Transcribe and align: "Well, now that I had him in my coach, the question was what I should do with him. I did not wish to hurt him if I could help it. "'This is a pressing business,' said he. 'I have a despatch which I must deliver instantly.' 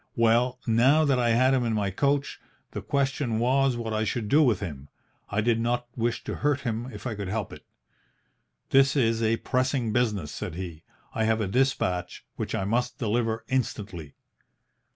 "Well, 0.15 0.57
now 0.65 1.05
that 1.05 1.19
I 1.19 1.29
had 1.29 1.53
him 1.53 1.63
in 1.63 1.73
my 1.73 1.91
coach, 1.91 2.39
the 2.71 2.81
question 2.81 3.37
was 3.37 3.77
what 3.77 3.93
I 3.93 4.03
should 4.03 4.29
do 4.29 4.41
with 4.41 4.59
him. 4.59 4.89
I 5.29 5.41
did 5.41 5.59
not 5.59 5.85
wish 5.95 6.23
to 6.23 6.37
hurt 6.37 6.61
him 6.61 6.89
if 6.91 7.05
I 7.05 7.13
could 7.13 7.27
help 7.27 7.53
it. 7.53 7.63
"'This 8.71 8.95
is 8.95 9.21
a 9.21 9.37
pressing 9.37 9.93
business,' 9.93 10.31
said 10.31 10.55
he. 10.55 10.81
'I 11.13 11.23
have 11.25 11.39
a 11.39 11.47
despatch 11.47 12.25
which 12.35 12.55
I 12.55 12.63
must 12.63 12.97
deliver 12.97 13.45
instantly.' 13.47 14.15